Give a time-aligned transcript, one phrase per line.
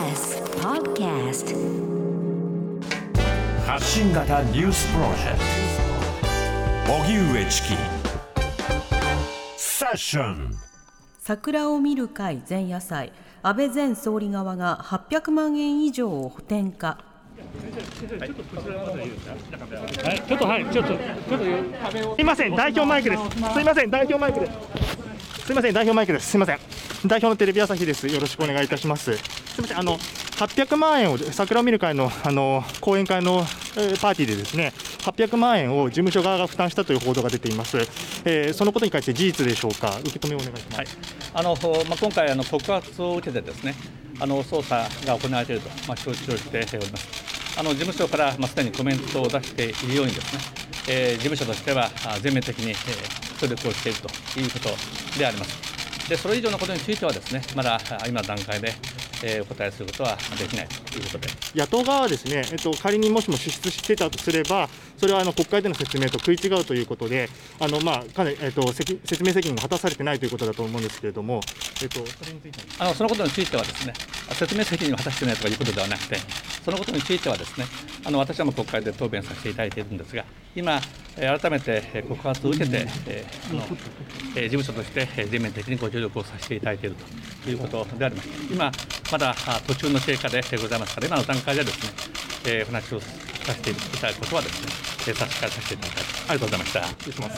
[0.00, 1.54] TBS Podcast
[3.66, 5.38] 発信型ニュースプロジェク
[6.86, 6.94] ト。
[6.94, 7.68] 荻上チキ。
[9.58, 10.54] セッション。
[11.18, 13.12] 桜を見る会前夜祭。
[13.42, 16.98] 安倍前総理側が800万円以上を補填か
[20.02, 21.00] はい、ちょっとはい、ちょっと、ちょっ
[22.08, 23.22] と、すいません、代表マイクです。
[23.52, 24.99] すいません、代表マイクです。
[25.44, 26.30] すいません、代表マイクです。
[26.30, 26.58] すいません。
[27.06, 28.06] 代表のテレビ朝日です。
[28.06, 29.16] よろしくお願いいたします。
[29.16, 33.44] すいません、あの、800万円を桜を見る会の、あの、講演会の、
[33.76, 37.78] えーパーティーでですね、800万円を事務所側が負担したという報道が出ています。
[38.24, 40.76] えーそのことに関して事実でしょうか、受け止めをお願いします。
[40.78, 40.86] はい、
[41.34, 41.56] あの
[41.88, 43.74] まあ、今回あの、告発を受けてですね
[44.20, 47.08] あの捜査が行われていると、まあ、承知をしております。
[47.58, 50.40] あの事務所から、まあ、すでにコメントを出しているようにですね、
[50.88, 51.90] えー事務所としては
[52.22, 55.70] 全面的に、えー協力をしているということであります。
[56.08, 58.74] でそれ以上のことについてはですねまだあ今の段階で、
[59.22, 61.28] えーお答えすることはできないということで。
[61.54, 67.28] 野党側はですね、えっと、仮にもしも支出してたとすれば、それはあの国会での説明と食い違うということで、
[67.60, 71.40] あのまあ、かなり、えっと、責説明責任が果たされてないということだと思うんですけれども、
[71.82, 72.86] えっと、それについては。
[72.86, 73.92] あのそのことについてはですね
[74.32, 76.16] 説明責任を果たしていないとかいうことではなくて
[76.64, 77.66] そのことについてはですね
[78.04, 80.80] あの私はも国会で答弁させていただいているんですが今
[81.16, 82.86] 改めて告発を受けて、
[83.50, 86.96] あの事務所として全面的にご協力をさせていただいている
[87.44, 88.28] ということであります。
[88.50, 88.72] 今
[89.12, 89.34] まだ
[89.66, 91.82] 途中の経過でございますから今の段階でです
[92.46, 93.08] ね、お話をさ
[93.52, 94.62] せていただくことはです
[95.08, 96.04] ね差し控えさせていただきたい。
[96.28, 96.84] ありがとうございました。
[96.84, 97.30] 失礼しま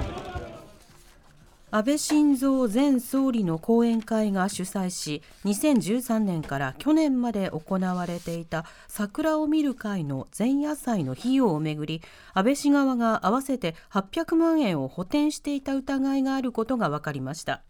[0.00, 0.03] す。
[1.76, 12.00] 安倍晋三前総理の講演会が主催し2013年から去年まで行われていた桜を見る会の前夜祭の費用をめぐり
[12.32, 17.60] 安倍氏側が合わせて800万円を補填していた疑いがあることが分かりました。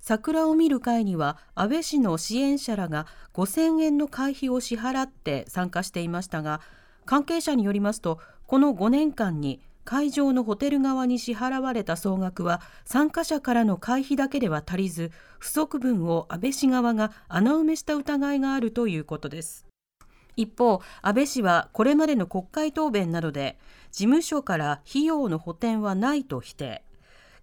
[0.00, 6.62] 桜を見る会には安倍氏の支援者らが5000円の会費を支払って参加していましたが
[7.04, 19.66] 関係者によりますとこの5年間に会場のホテル側に支払われた総額は参加者からの会費だけでは足りず不足分を安倍氏側が穴埋めした疑いがあるということです。
[20.36, 23.58] 一方安倍氏はこれまでの国会答弁などで
[23.90, 26.82] 事務所から費用の補填はないと否定。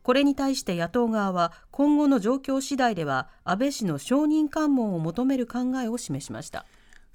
[0.02, 6.66] これに対して野党側は今後の状況次第では安倍氏の承認喚問を求める考えを示しました。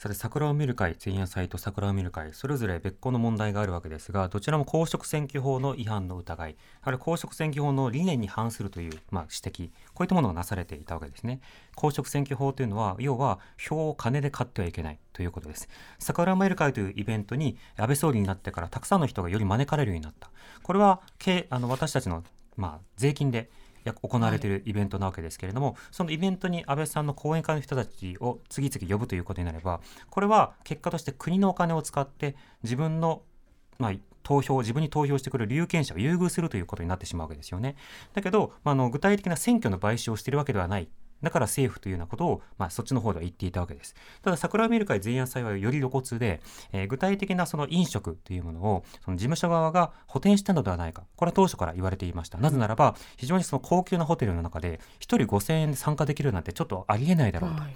[0.04, 6.56] さて桜を見る会前夜祭と桜を見る会それぞれ別個の問題があるわけですがどちらも公職選挙法の違反の疑い。
[6.82, 9.70] あるいは公職選挙法の理念に反するという、まあ、指摘。
[9.94, 11.40] こういったものがなされていたわけですね。
[11.74, 15.70] 公職選挙法というのは要は票を金で買ってはいけないということです。
[15.98, 20.28] 桜を見る会というイベントに安倍総理になってからたくさんの人がより招かれるようになった。
[20.62, 21.00] これは
[21.48, 22.22] あの私たちの、
[22.58, 23.48] まあ、税金で
[23.92, 29.80] 行われているイベントなわけですけれども、そのイベントに安倍さんの後援会の人たちを次々呼ぶということになれば、
[30.10, 33.22] これは結果として国のお金を使って自分の、
[33.78, 37.76] まあ、投票、自分に投票してくる有権者を優遇するということになってしまうわけですよね。
[38.14, 40.88] だけど、まあ、あの具体的な選挙の買収をしているわけではない。
[41.24, 43.94] だから政府というようなことを、まあ、そっちの方では言っていたわけです。
[44.22, 46.40] ただ、桜を見る会前夜祭はより露骨で、
[46.72, 51.02] えー具体的なその飲食というものを、その事務所側が補填したのではないか。
[51.16, 52.38] これは当初から言われていました。
[52.38, 57.62] なぜならば、非常にその高級なホテルの中で、1人5000円で参加できるなんてちょっとありえないだろうと。
[57.64, 57.66] っ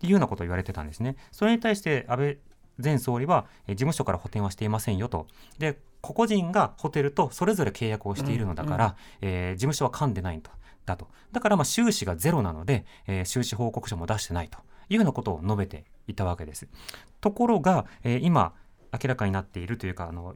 [0.00, 1.16] ていうようなことを言われてたんですね。
[1.30, 2.38] それに対して安倍
[2.82, 5.26] 前総理は、えー事務所から補填はしていませんよと。
[5.58, 10.50] で、個々人がホテルとそれぞれ契約をしているのだから、えー事務所は噛んでないと。
[10.86, 11.08] だと。
[11.32, 14.58] だから、まあ、収支がゼロなので、えー収支報告書も出してないと
[14.88, 16.68] いうようなことを述べていたわけです。
[17.20, 18.52] ところが、えー今、
[18.92, 20.34] 明らかになっているというか、あの、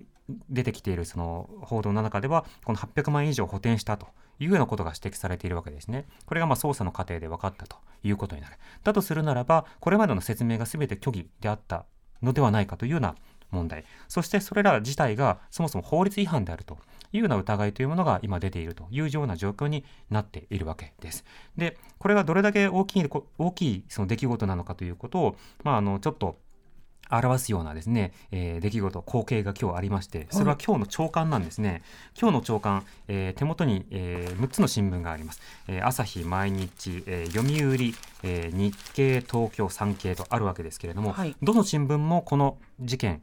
[0.48, 4.06] 出てきているその報道の中では、この800万円以上補填したと
[4.38, 6.06] いうようなことが指摘されているわけですね。
[6.26, 8.56] これがまあ捜査の過程で分かったということになる。
[8.82, 11.84] だとするならば、これまでの説明が全て虚偽であった
[12.22, 13.16] のではないかというような
[13.50, 13.84] 問題。
[14.08, 16.78] そしてそれら自体がそもそも法律違反であると
[17.14, 21.24] いうような疑いというものが今出ているというような状況になっているわけです。
[21.56, 26.38] で、これがどれだけ大きいこ、大きいその出来事なのかということを、まあ、あの、ちょっと、
[27.10, 31.82] 表すようなですね、えー出来事、光景が今日ありまして、それは今日の朝刊なんですね。
[32.18, 35.40] 今日の朝刊、えー手元に、え6つの新聞があります。
[35.68, 43.22] えー朝日、毎日、えー読売、えー日経、東京、産経とあるわけですけれども、はいどの新聞もこの事件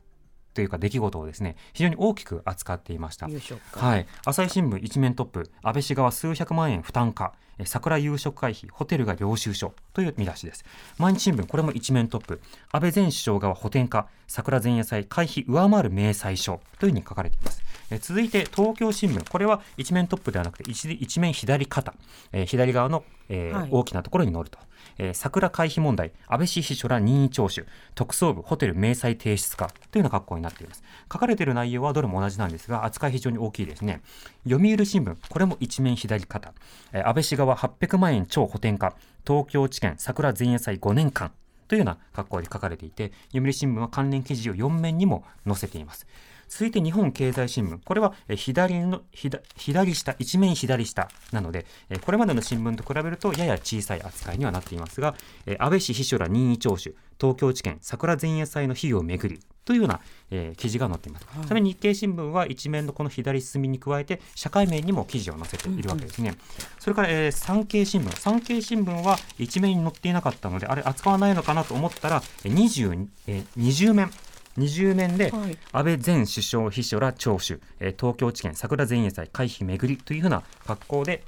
[0.53, 3.27] というか出来事をですね、非常に大きく扱っていました。
[3.73, 10.65] はい、朝日新聞一面トップ、安倍氏側数百万円負担か、え桜夕食会費、ホテルが領収書という見出しです。
[10.97, 17.63] 毎日新聞、これも一面トップ、安倍前首相側補填か、桜前夜祭会費上回る明細書というふうに書かれています。
[17.91, 19.29] えー続いて東京新聞。
[19.29, 21.93] これは一面トップではなくて一一面左肩、
[22.31, 23.69] えー左側の、えーはい。
[23.71, 24.57] 大きなところに載ると、
[24.97, 26.11] えー桜回避問題。
[26.27, 27.67] 安倍氏秘書ら任意聴取。
[27.93, 30.83] 特捜部ホテル明細提出かというような格好になっています。
[31.11, 34.01] 書かれている内容はどれも同じなんですが扱い非常に大きいですね。
[34.47, 35.15] 読売新聞。
[35.29, 36.53] これも一面左肩、
[36.93, 38.95] えー安倍氏側800万円超補填か
[39.27, 41.31] 東京地検桜前夜祭5年間。
[41.67, 46.05] というような格好で書かれていて読売新聞は関連記事を4面にも載せています
[46.51, 47.79] 続いて日本経済新聞。
[47.85, 55.15] これはえー左の左左下一面左下なのでえーこれまでの新聞と比べるとやや小さい扱いにはなっていますが
[55.45, 60.01] えー安倍氏秘書ら任意聴取東京地検桜前夜祭の費用をめぐりというような、
[60.31, 66.33] えー記事が載っています、ちなみに日経新聞は一面のこの左隅に加えて社会面にも記事を載せているわけですね、
[66.79, 68.09] それから、えー産経新聞。
[68.19, 74.11] 産経新聞は一面に載っていなかったのであれ扱わないのかなと思ったらえー20、えー20面
[74.57, 81.23] 20面ではい安倍前首相秘書ら聴取、えー東京地検桜前夜祭回避めぐりというふうな格好で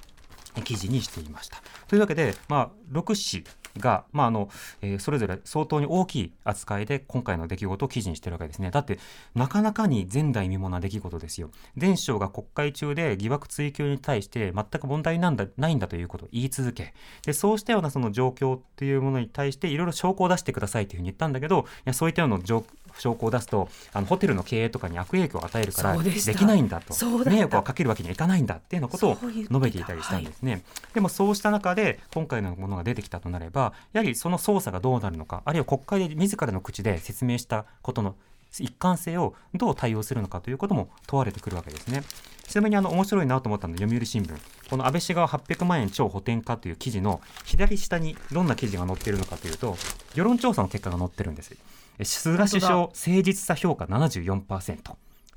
[0.56, 1.62] えー記事にしていました。
[1.88, 3.44] というわけで、まあ、6紙
[3.80, 4.50] が、まああの
[4.82, 8.70] えーそれぞれ相当に大きい扱いで今回の出来事を記事にしているわけですね。
[8.70, 9.00] だって
[9.34, 11.50] なかなかに前代未聞な出来事ですよ。
[11.76, 16.94] 前首相が国会中で疑惑追及に対して全く問題なんだないんだということを言い続け
[17.26, 22.64] でそうしたようなその状況っていうものに対していろいろ証拠を出してくださいというふうに言ったんだけどいやそういったような状
[23.00, 26.94] 証拠を出すとあのホテルの経営とかに悪影響を与えるからできないんだと
[27.26, 30.64] 迷惑をかけるわけにはいかないんだっていうようなことを述べていたりしたんですね。
[30.94, 38.16] でもそうした中で今回のものが出てきたとなればやはりその捜査がどうなるのかあるいは国会で自らの口で説明したことの
[38.60, 42.04] 一貫性をどう対応するのかということも問われてくるわけですね。
[42.48, 44.38] ちなみにあの面白いなと思ったのは読売新聞
[44.70, 49.78] この安倍氏側800万円超補填かという記事の左下にどんな記事が載っているのかというと
[50.14, 51.56] 世論調査の結果が載ってるんです。
[52.00, 54.78] え菅首相誠実さ評価74%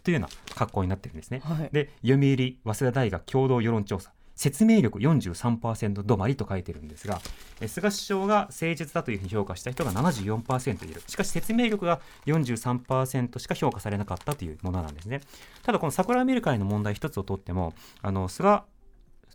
[0.02, 1.40] というような格好になってるんですね。
[1.44, 1.70] はい。
[1.72, 4.12] で読売早稲田大学共同世論調査。
[4.36, 7.22] 説明力43%止まりと書いてるんですが
[7.58, 11.02] え菅首相が誠実だというふうに評価した人が74%いる。
[11.06, 15.22] しかし説明力が43%しか評価されなかったというものなんですね。
[15.62, 18.60] ただこの桜見る会の問題一つをとってもあの菅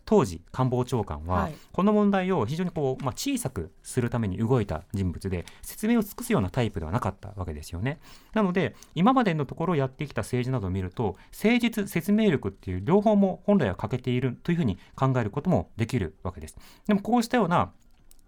[0.04, 7.98] 当時官房長官は、はいこの問題を非常にこう、まあ、小さくするために動いた人物で説明を尽くすようなタイプではなかったわけですよね。
[8.34, 16.56] なので今までのところやってきた政治などを見ると誠実説明力っていう両方も本来は欠けているというふうに考えることもできるわけです。
[16.86, 17.72] でもこうしたような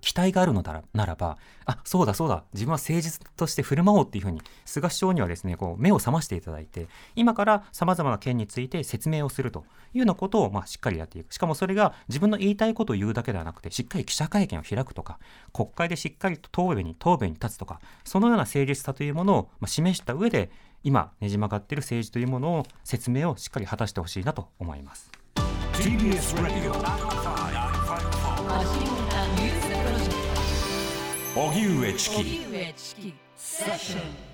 [0.04, 2.44] 期待があるのならならばあそうだそうだ。
[2.52, 9.64] 自分は誠実として振る舞おうっていうふうに菅首相にはですねこう目を覚ましていただいて今からさまざまな件について説明をすると
[9.94, 11.32] いうようなことを、まあ、しっかりやっていく。
[11.32, 15.18] しかもそれが自分の言いたいことを言うだけではなくてしっかり記者会見を開くとか
[15.52, 20.50] 国会でしっかりと答弁に答弁に立つとかそのような誠実さというものを、まあ、示した上で
[20.82, 25.10] 今ねじ曲がっている政治というものを説明をしっかり果たしてほしいなと思います。
[25.74, 26.72] TBS Radio
[31.34, 33.14] 荻上チキ。
[33.36, 34.33] セッション